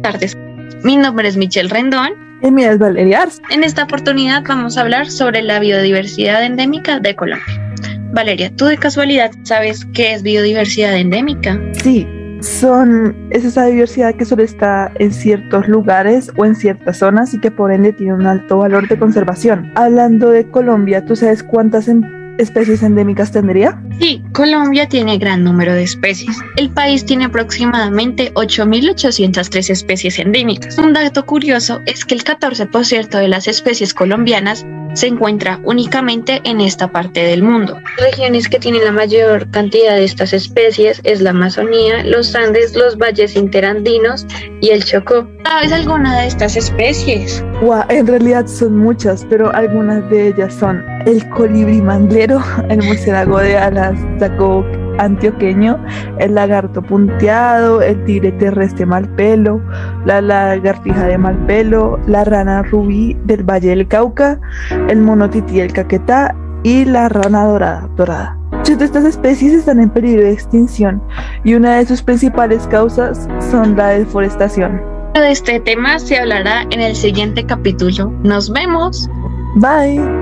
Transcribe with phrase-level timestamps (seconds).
[0.00, 0.36] tardes.
[0.84, 2.12] Mi nombre es Michelle Rendón.
[2.42, 3.40] Y mi es Valeria Ars.
[3.50, 7.74] En esta oportunidad vamos a hablar sobre la biodiversidad endémica de Colombia.
[8.12, 11.60] Valeria, ¿tú de casualidad sabes qué es biodiversidad endémica?
[11.72, 12.08] Sí,
[12.40, 17.38] son, es esa diversidad que solo está en ciertos lugares o en ciertas zonas y
[17.38, 19.70] que por ende tiene un alto valor de conservación.
[19.76, 22.02] Hablando de Colombia, ¿tú sabes cuántas em,
[22.40, 23.80] especies endémicas tendría?
[24.00, 26.36] Sí, Colombia tiene gran número de especies.
[26.56, 30.78] El país tiene aproximadamente 8.803 especies endémicas.
[30.78, 36.60] Un dato curioso es que el 14% de las especies colombianas se encuentra únicamente en
[36.60, 37.78] esta parte del mundo.
[37.98, 42.96] Regiones que tienen la mayor cantidad de estas especies es la Amazonía, los Andes, los
[42.96, 44.26] valles interandinos
[44.60, 45.28] y el Chocó.
[45.44, 47.44] ¿Sabes alguna de estas especies?
[47.62, 53.38] Wow, en realidad son muchas, pero algunas de ellas son el colibrí manglero, el murciélago
[53.38, 54.64] de alas saco
[55.00, 55.78] antioqueño,
[56.18, 59.60] el lagarto punteado, el tigre terrestre mal pelo,
[60.04, 64.40] la lagartija de mal pelo, la rana rubí del Valle del Cauca,
[64.88, 67.88] el mono tití el caquetá y la rana dorada.
[67.96, 68.36] dorada.
[68.52, 71.02] Muchas de estas especies están en peligro de extinción
[71.44, 74.82] y una de sus principales causas son la deforestación.
[75.14, 78.12] De este tema se hablará en el siguiente capítulo.
[78.22, 79.08] Nos vemos.
[79.56, 80.19] Bye.